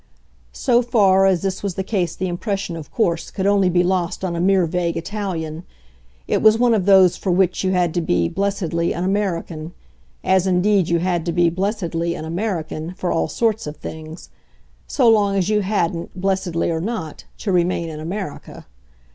So 0.55 0.81
far 0.81 1.27
as 1.27 1.43
this 1.43 1.61
was 1.61 1.75
the 1.75 1.83
case 1.83 2.15
the 2.15 2.27
impression 2.27 2.75
of 2.75 2.91
course 2.91 3.29
could 3.29 3.45
only 3.45 3.69
be 3.69 3.83
lost 3.83 4.25
on 4.25 4.35
a 4.35 4.41
mere 4.41 4.65
vague 4.65 4.97
Italian; 4.97 5.63
it 6.27 6.41
was 6.41 6.57
one 6.57 6.73
of 6.73 6.87
those 6.87 7.17
for 7.17 7.29
which 7.31 7.63
you 7.63 7.69
had 7.73 7.93
to 7.93 8.01
be, 8.01 8.27
blessedly, 8.27 8.93
an 8.95 9.03
American 9.03 9.75
as 10.23 10.47
indeed 10.47 10.89
you 10.89 10.97
had 10.97 11.23
to 11.27 11.31
be, 11.31 11.51
blessedly, 11.51 12.15
an 12.15 12.25
American 12.25 12.95
for 12.95 13.11
all 13.11 13.27
sorts 13.27 13.67
of 13.67 13.77
things: 13.77 14.29
so 14.87 15.07
long 15.07 15.35
as 15.37 15.49
you 15.49 15.61
hadn't, 15.61 16.19
blessedly 16.19 16.71
or 16.71 16.81
not, 16.81 17.25
to 17.37 17.51
remain 17.51 17.87
in 17.87 17.99
America. 17.99 18.65